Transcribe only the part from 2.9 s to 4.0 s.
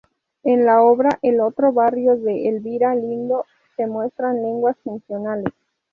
Lindo, se